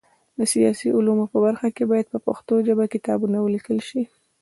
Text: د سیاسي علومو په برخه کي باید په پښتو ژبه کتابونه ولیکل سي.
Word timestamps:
د 0.37 0.39
سیاسي 0.53 0.87
علومو 0.97 1.25
په 1.33 1.37
برخه 1.45 1.67
کي 1.75 1.83
باید 1.91 2.07
په 2.13 2.19
پښتو 2.27 2.53
ژبه 2.67 2.85
کتابونه 2.93 3.37
ولیکل 3.41 3.77
سي. 3.89 4.03